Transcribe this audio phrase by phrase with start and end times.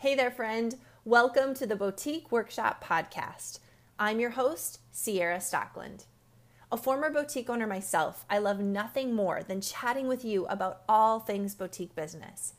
[0.00, 0.76] Hey there, friend.
[1.04, 3.58] Welcome to the Boutique Workshop Podcast.
[3.98, 6.04] I'm your host, Ciara Stockeland.
[6.70, 11.18] A former boutique owner myself, I love nothing more than chatting with you about all
[11.18, 12.54] things boutique business.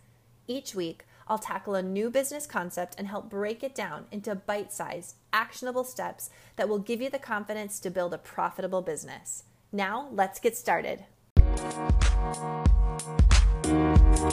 [0.48, 4.74] Each week, I'll tackle a new business concept and help break it down into bite
[4.74, 9.46] sized, actionable steps that will give you the confidence to build a profitable business.
[9.72, 11.06] Now, let's get started.
[14.20, 14.26] Hey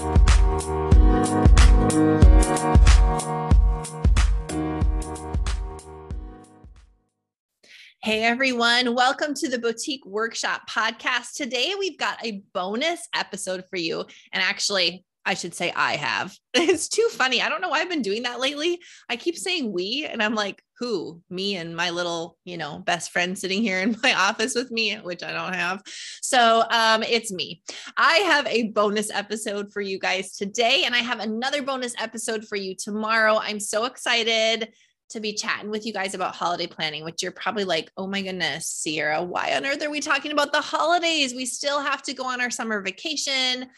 [8.25, 11.35] everyone, welcome to the Boutique Workshop podcast.
[11.35, 14.00] Today we've got a bonus episode for you.
[14.32, 16.35] And actually, I should say I have.
[16.58, 17.43] It's too funny.
[17.43, 18.80] I don't know why I've been doing that lately.
[19.11, 21.21] I keep saying we, and I'm like, who?
[21.29, 24.94] Me and my little, you know, best friend sitting here in my office with me,
[24.94, 25.82] which I don't have.
[26.22, 27.62] So um, it's me.
[27.96, 32.47] I have a bonus episode for you guys today, and I have another bonus episode
[32.47, 33.38] for you tomorrow.
[33.38, 34.72] I'm so excited
[35.11, 38.22] to be chatting with you guys about holiday planning, which you're probably like, oh my
[38.22, 41.34] goodness, Ciara, why on earth are we talking about the holidays?
[41.34, 43.69] We still have to go on our summer vacation.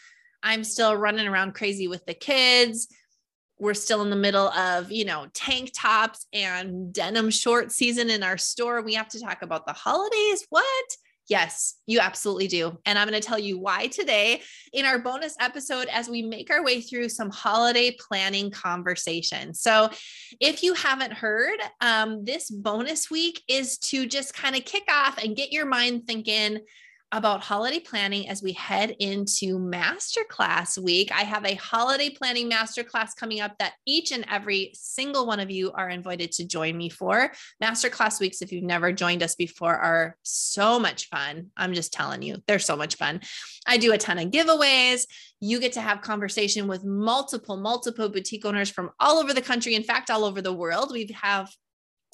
[0.43, 2.87] I'm still running around crazy with the kids.
[3.59, 8.23] We're still in the middle of, you know, tank tops and denim short season in
[8.23, 8.81] our store.
[8.81, 10.45] We have to talk about the holidays.
[10.49, 10.85] What?
[11.29, 12.75] Yes, you absolutely do.
[12.87, 14.41] And I'm going to tell you why today
[14.73, 19.53] in our bonus episode as we make our way through some holiday planning conversation.
[19.53, 19.89] So,
[20.39, 25.23] if you haven't heard, um, this bonus week is to just kind of kick off
[25.23, 26.61] and get your mind thinking
[27.11, 31.11] about holiday planning as we head into masterclass week.
[31.11, 35.49] I have a holiday planning masterclass coming up that each and every single one of
[35.49, 37.31] you are invited to join me for.
[37.63, 41.47] Masterclass weeks, if you've never joined us before, are so much fun.
[41.57, 43.21] I'm just telling you, they're so much fun.
[43.65, 45.07] I do a ton of giveaways.
[45.39, 49.73] You get to have conversation with multiple, multiple boutique owners from all over the country.
[49.73, 50.91] In fact, all over the world.
[50.91, 51.49] We have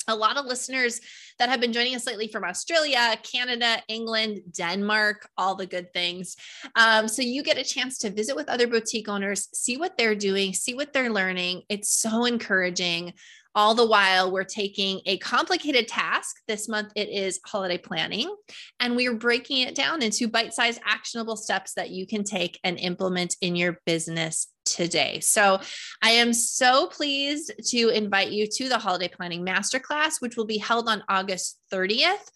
[0.08, 1.02] a lot of listeners
[1.40, 6.36] that have been joining us lately from Australia, Canada, England, Denmark, all the good things.
[6.76, 10.16] Um, so you get a chance to visit with other boutique owners, see what they're
[10.16, 11.64] doing, see what they're learning.
[11.70, 13.14] It's so encouraging.
[13.58, 16.36] All the while, we're taking a complicated task.
[16.46, 18.36] This month, it is holiday planning,
[18.82, 22.60] and we are breaking it down into bite sized, actionable steps that you can take
[22.66, 25.20] and implement in your business today.
[25.22, 25.60] So
[26.02, 30.58] I am so pleased to invite you to the Holiday Planning Masterclass, which will be
[30.58, 32.30] held on August 30th.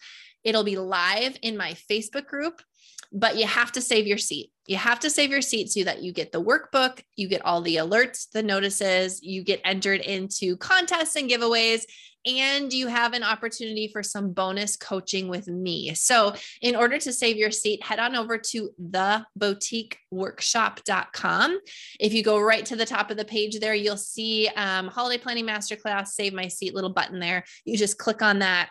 [0.44, 2.62] It'll be live in my Facebook group,
[3.12, 4.50] but you have to save your seat.
[4.70, 7.60] You have to save your seat so that you get the workbook, you get all
[7.60, 11.82] the alerts, the notices, you get entered into contests and giveaways,
[12.24, 15.92] and you have an opportunity for some bonus coaching with me.
[15.94, 21.58] So, in order to save your seat, head on over to theboutiqueworkshop.com.
[21.98, 25.20] If you go right to the top of the page there, you'll see um, Holiday
[25.20, 27.42] Planning Masterclass, Save My Seat little button there.
[27.64, 28.70] You just click on that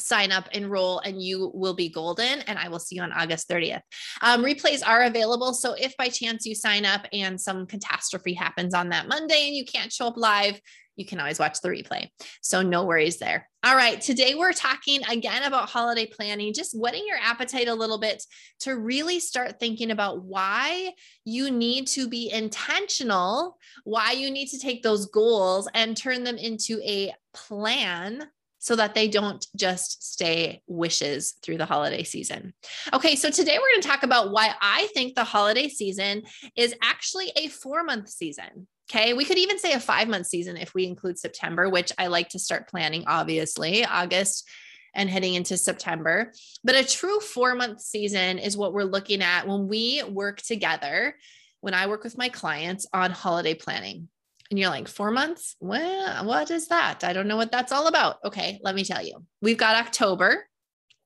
[0.00, 2.40] sign up, enroll, and you will be golden.
[2.40, 3.82] And I will see you on August 30th.
[4.22, 5.54] Um, replays are available.
[5.54, 9.56] So if by chance you sign up and some catastrophe happens on that Monday and
[9.56, 10.60] you can't show up live,
[11.00, 12.08] you can always watch the replay.
[12.42, 13.48] So no worries there.
[13.64, 14.00] All right.
[14.00, 18.22] Today we're talking again about holiday planning, just whetting your appetite a little bit
[18.60, 20.92] to really start thinking about why
[21.24, 26.36] you need to be intentional, why you need to take those goals and turn them
[26.36, 28.28] into a plan
[28.60, 32.52] so that they don't just stay wishes through the holiday season.
[32.92, 36.22] Okay, so today we're going to talk about why I think the holiday season
[36.54, 38.68] is actually a four month season.
[38.90, 42.08] Okay, we could even say a five month season if we include September, which I
[42.08, 44.48] like to start planning, obviously, August
[44.94, 46.32] and heading into September.
[46.62, 51.16] But a true four month season is what we're looking at when we work together,
[51.60, 54.08] when I work with my clients on holiday planning.
[54.50, 55.54] And you're like, four months?
[55.60, 57.04] Well, what is that?
[57.04, 58.16] I don't know what that's all about.
[58.24, 59.24] Okay, let me tell you.
[59.40, 60.44] We've got October,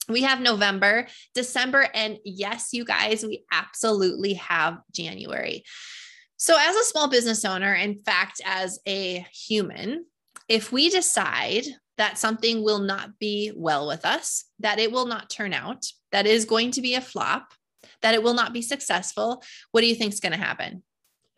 [0.08, 5.64] we have November, December, and yes, you guys, we absolutely have January.
[6.36, 10.04] So, as a small business owner, in fact, as a human,
[10.48, 11.64] if we decide
[11.96, 16.26] that something will not be well with us, that it will not turn out, that
[16.26, 17.54] is going to be a flop,
[18.02, 20.82] that it will not be successful, what do you think is going to happen?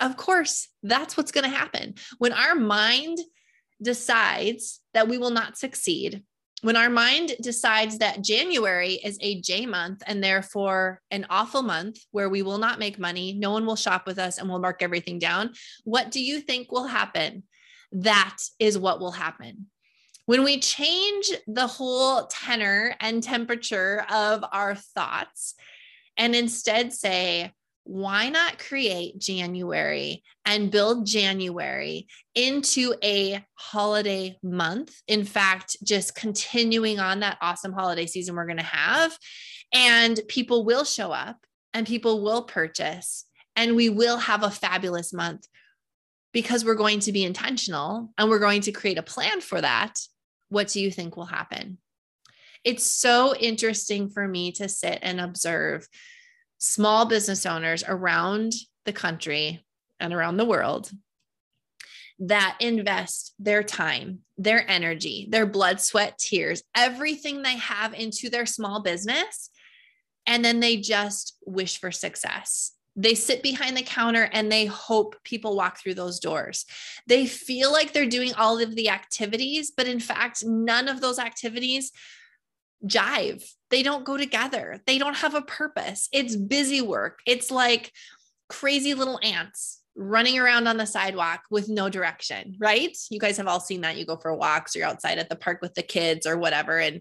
[0.00, 1.94] Of course, that's what's going to happen.
[2.19, 3.19] When our mind
[3.82, 6.22] decides that we will not succeed,
[6.62, 11.98] when our mind decides that January is a J month and therefore an awful month
[12.12, 14.82] where we will not make money, no one will shop with us and we'll mark
[14.82, 15.52] everything down,
[15.84, 17.42] what do you think will happen?
[17.92, 19.66] That is what will happen.
[20.25, 25.54] When we change the whole tenor and temperature of our thoughts
[26.16, 27.52] and instead say,
[27.86, 34.94] why not create January and build January into a holiday month?
[35.06, 39.16] In fact, just continuing on that awesome holiday season we're going to have.
[39.72, 41.38] And people will show up
[41.72, 43.24] and people will purchase,
[43.54, 45.46] and we will have a fabulous month
[46.32, 49.98] because we're going to be intentional and we're going to create a plan for that.
[50.48, 51.78] What do you think will happen?
[52.64, 55.86] It's so interesting for me to sit and observe
[56.58, 58.52] small business owners around
[58.84, 59.64] the country
[60.00, 60.90] and around the world
[62.18, 68.46] that invest their time, their energy, their blood, sweat, tears, everything they have into their
[68.46, 69.50] small business.
[70.26, 72.72] And then they just wish for success.
[72.98, 76.64] They sit behind the counter and they hope people walk through those doors.
[77.06, 81.18] They feel like they're doing all of the activities, but in fact, none of those
[81.18, 81.92] activities
[82.86, 83.46] jive.
[83.70, 84.80] They don't go together.
[84.86, 86.08] They don't have a purpose.
[86.12, 87.20] It's busy work.
[87.26, 87.92] It's like
[88.48, 92.96] crazy little ants running around on the sidewalk with no direction, right?
[93.10, 93.96] You guys have all seen that.
[93.96, 96.78] You go for walks you're outside at the park with the kids or whatever.
[96.78, 97.00] And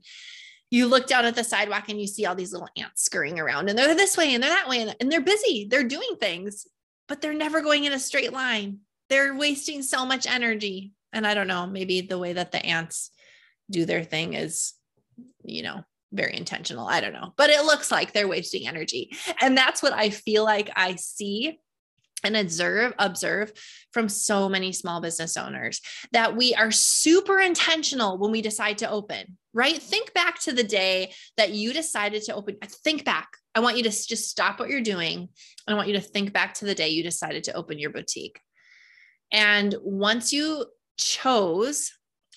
[0.71, 3.69] you look down at the sidewalk and you see all these little ants scurrying around
[3.69, 5.67] and they're this way and they're that way and they're busy.
[5.69, 6.65] They're doing things,
[7.07, 8.79] but they're never going in a straight line.
[9.09, 10.93] They're wasting so much energy.
[11.13, 13.11] And I don't know, maybe the way that the ants
[13.69, 14.73] do their thing is
[15.43, 16.87] you know, very intentional.
[16.87, 19.15] I don't know, but it looks like they're wasting energy.
[19.41, 21.59] And that's what I feel like I see
[22.23, 23.51] and observe observe
[23.91, 25.81] from so many small business owners
[26.11, 30.63] that we are super intentional when we decide to open right think back to the
[30.63, 34.69] day that you decided to open think back i want you to just stop what
[34.69, 35.29] you're doing
[35.67, 38.39] i want you to think back to the day you decided to open your boutique
[39.31, 40.65] and once you
[40.97, 41.91] chose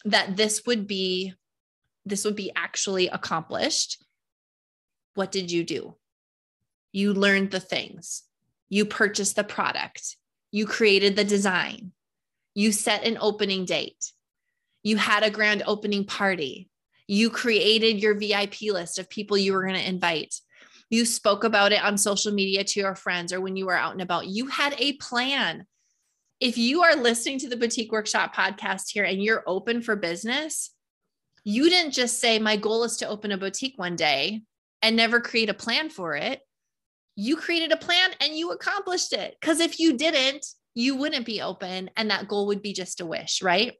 [0.05, 1.33] that this would be
[2.09, 4.05] this would be actually accomplished,
[5.15, 5.97] what did you do?
[6.93, 8.23] You learned the things.
[8.69, 10.17] You purchased the product.
[10.51, 11.93] You created the design.
[12.55, 14.13] You set an opening date.
[14.83, 16.71] You had a grand opening party.
[17.07, 20.35] You created your VIP list of people you were going to invite.
[20.91, 23.93] You spoke about it on social media to your friends or when you were out
[23.93, 24.27] and about.
[24.27, 25.67] You had a plan.
[26.41, 30.71] If you are listening to the Boutique Workshop podcast here and you're open for business,
[31.45, 34.43] you didn't just say, My goal is to open a boutique one day
[34.83, 36.41] and never create a plan for it.
[37.17, 39.37] You created a plan and you accomplished it.
[39.41, 43.07] Because if you didn't, you wouldn't be open and that goal would be just a
[43.07, 43.73] wish, right?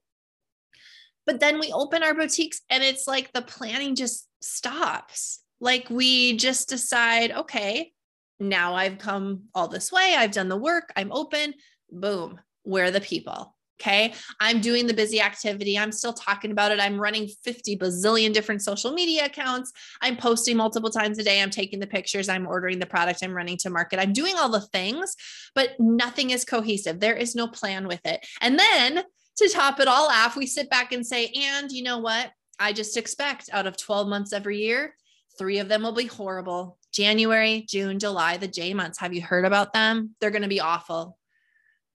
[1.27, 5.41] But then we open our boutiques and it's like the planning just stops.
[5.61, 7.93] Like we just decide, okay,
[8.41, 11.55] now I've come all this way, I've done the work, I'm open,
[11.91, 13.55] boom, where are the people?
[13.81, 14.13] Okay.
[14.41, 15.79] I'm doing the busy activity.
[15.79, 16.81] I'm still talking about it.
[16.81, 19.73] I'm running 50 bazillion different social media accounts.
[20.01, 21.41] I'm posting multiple times a day.
[21.41, 22.29] I'm taking the pictures.
[22.29, 23.23] I'm ordering the product.
[23.23, 24.01] I'm running to market.
[24.01, 25.15] I'm doing all the things,
[25.55, 26.99] but nothing is cohesive.
[26.99, 28.27] There is no plan with it.
[28.41, 29.05] And then
[29.37, 32.33] to top it all off, we sit back and say, and you know what?
[32.59, 34.97] I just expect out of 12 months every year,
[35.39, 36.79] three of them will be horrible.
[36.93, 38.99] January, June, July, the J months.
[38.99, 40.17] Have you heard about them?
[40.21, 41.18] They're going to be awful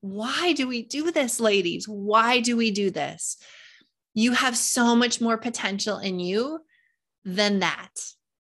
[0.04, 1.88] why do we do this, ladies?
[1.88, 3.38] Why do we do this?
[4.12, 6.60] You have so much more potential in you
[7.24, 7.88] than that.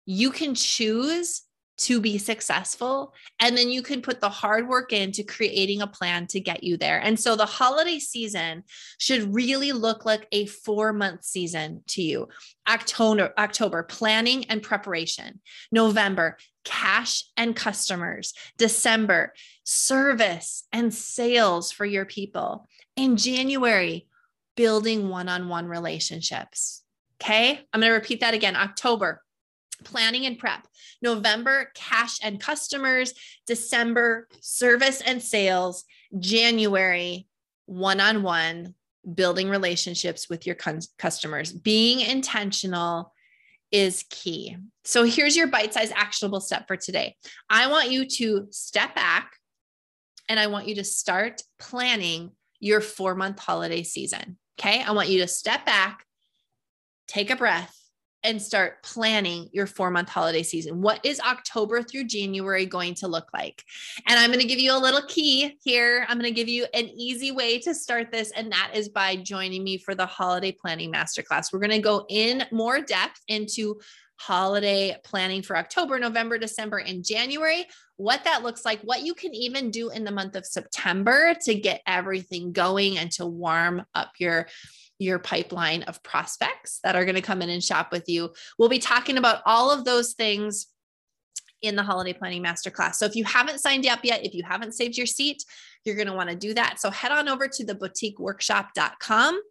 [0.06, 1.42] You can choose
[1.80, 3.14] to be successful.
[3.40, 6.76] And then you can put the hard work into creating a plan to get you
[6.76, 7.00] there.
[7.00, 8.64] And so the holiday season
[8.98, 12.28] should really look like a four month season to you.
[12.68, 15.40] October, October, planning and preparation.
[15.72, 18.34] November, cash and customers.
[18.58, 22.68] December, service and sales for your people.
[22.98, 24.08] In January,
[24.58, 26.84] building one on one relationships.
[27.22, 27.62] Okay.
[27.72, 28.58] I'm going to repeat that again.
[28.58, 29.22] October,
[29.84, 30.68] planning and prep.
[31.02, 33.14] November, cash and customers.
[33.48, 35.86] December, service and sales.
[36.20, 37.28] January,
[37.66, 38.74] one on one,
[39.14, 40.56] building relationships with your
[40.98, 41.52] customers.
[41.52, 43.14] Being intentional
[43.72, 44.58] is key.
[44.84, 47.16] So here's your bite size actionable step for today.
[47.50, 49.34] I want you to step back
[50.28, 54.38] and I want you to start planning your four month holiday season.
[54.60, 54.82] Okay.
[54.82, 56.04] I want you to step back,
[57.08, 57.79] take a breath,
[58.24, 60.82] and start planning your four month holiday season.
[60.82, 63.64] What is October through January going to look like?
[64.08, 66.06] And I'm going to give you a little key here.
[66.08, 69.16] I'm going to give you an easy way to start this, and that is by
[69.16, 71.54] joining me for the holiday planning masterclass.
[71.54, 73.80] We're going to go in more depth into
[74.20, 79.34] holiday planning for October, November, December, and January, what that looks like, what you can
[79.34, 84.12] even do in the month of September to get everything going and to warm up
[84.20, 84.48] your
[85.00, 88.32] your pipeline of prospects that are going to come in and shop with you.
[88.58, 90.68] We'll be talking about all of those things
[91.62, 92.96] in the holiday planning masterclass.
[92.96, 95.44] So if you haven't signed up yet, if you haven't saved your seat,
[95.84, 96.80] you're going to want to do that.
[96.80, 99.42] So head on over to the boutiqueworkshop.com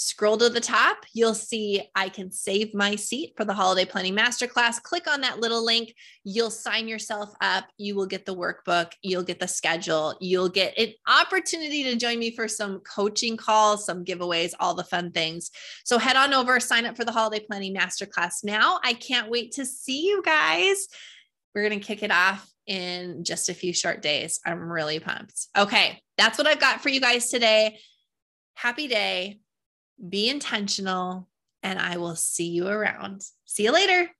[0.00, 4.14] Scroll to the top, you'll see I can save my seat for the holiday planning
[4.14, 4.80] masterclass.
[4.80, 5.92] Click on that little link.
[6.22, 7.64] You'll sign yourself up.
[7.78, 8.92] You will get the workbook.
[9.02, 10.16] You'll get the schedule.
[10.20, 14.84] You'll get an opportunity to join me for some coaching calls, some giveaways, all the
[14.84, 15.50] fun things.
[15.82, 18.78] So head on over, sign up for the holiday planning masterclass now.
[18.84, 20.86] I can't wait to see you guys.
[21.56, 24.38] We're going to kick it off in just a few short days.
[24.46, 25.48] I'm really pumped.
[25.58, 27.80] Okay, that's what I've got for you guys today.
[28.54, 29.40] Happy day
[30.06, 31.28] be intentional,
[31.62, 33.24] and I will see you around.
[33.44, 34.10] See you later.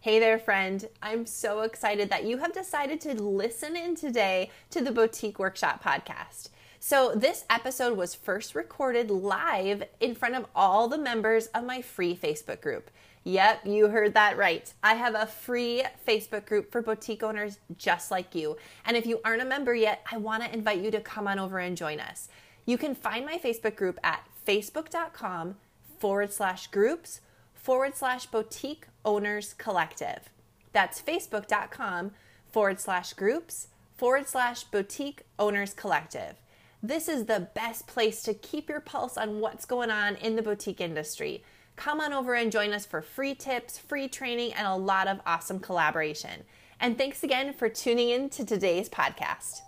[0.00, 0.88] Hey there, friend.
[1.02, 5.84] I'm so excited that you have decided to listen in today to the Boutique Workshop
[5.84, 6.48] podcast.
[6.78, 11.82] So, this episode was first recorded live in front of all the members of my
[11.82, 12.90] free Facebook group.
[13.24, 14.72] Yep, you heard that right.
[14.82, 18.56] I have a free Facebook group for boutique owners just like you.
[18.86, 21.38] And if you aren't a member yet, I want to invite you to come on
[21.38, 22.28] over and join us.
[22.64, 25.56] You can find my Facebook group at facebook.com
[25.98, 27.20] forward slash groups
[27.54, 30.30] forward slash boutique owners collective.
[30.72, 32.12] That's facebook.com
[32.50, 36.36] forward slash groups forward slash boutique owners collective.
[36.82, 40.42] This is the best place to keep your pulse on what's going on in the
[40.42, 41.44] boutique industry.
[41.76, 45.20] Come on over and join us for free tips, free training, and a lot of
[45.26, 46.44] awesome collaboration.
[46.80, 49.60] And thanks again for tuning in to today's podcast.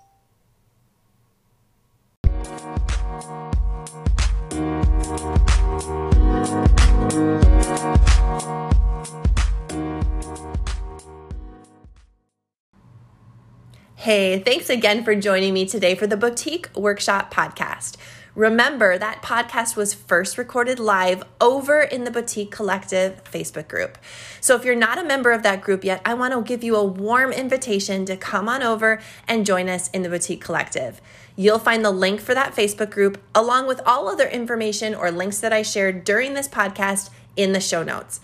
[14.02, 17.96] Hey, thanks again for joining me today for the Boutique Workshop Podcast.
[18.34, 23.98] Remember, that podcast was first recorded live over in the Boutique Collective Facebook group.
[24.40, 26.74] So if you're not a member of that group yet, I want to give you
[26.76, 31.02] a warm invitation to come on over and join us in the Boutique Collective.
[31.36, 35.38] You'll find the link for that Facebook group along with all other information or links
[35.40, 38.20] that I shared during this podcast in the show notes.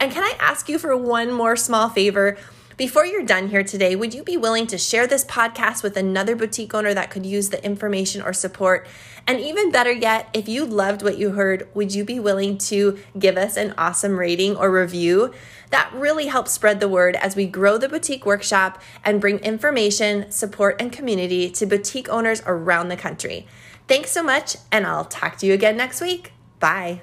[0.00, 2.36] And can I ask you for one more small favor?
[2.76, 6.34] Before you're done here today, would you be willing to share this podcast with another
[6.34, 8.86] boutique owner that could use the information or support?
[9.26, 12.98] And even better yet, if you loved what you heard, would you be willing to
[13.18, 15.32] give us an awesome rating or review?
[15.70, 20.30] That really helps spread the word as we grow the boutique workshop and bring information,
[20.30, 23.46] support, and community to boutique owners around the country.
[23.86, 26.32] Thanks so much, and I'll talk to you again next week.
[26.58, 27.02] Bye.